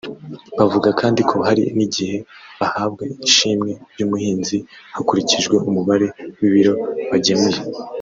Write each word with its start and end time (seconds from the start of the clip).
Bavuga 0.57 0.89
kandi 0.99 1.21
ko 1.29 1.35
hari 1.47 1.63
n’igihe 1.77 2.17
bahabwa 2.59 3.03
ishimwe 3.27 3.71
ry’umuhinzi 3.91 4.57
hakurikijwe 4.95 5.55
umubare 5.69 6.07
w’ibiro 6.39 6.73
bagemuye 7.11 7.59